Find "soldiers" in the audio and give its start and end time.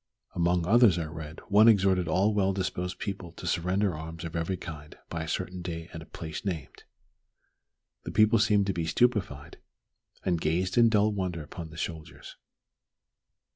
11.77-12.35